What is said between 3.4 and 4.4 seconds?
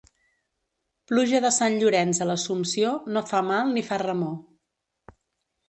mal ni fa remor.